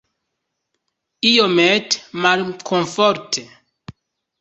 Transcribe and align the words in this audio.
Iomete 1.31 1.93
malkomforte. 2.21 3.43